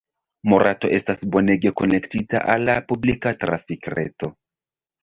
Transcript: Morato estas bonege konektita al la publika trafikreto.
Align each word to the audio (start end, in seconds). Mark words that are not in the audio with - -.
Morato 0.53 0.89
estas 0.99 1.21
bonege 1.35 1.73
konektita 1.83 2.43
al 2.55 2.67
la 2.71 2.79
publika 2.91 3.37
trafikreto. 3.47 4.35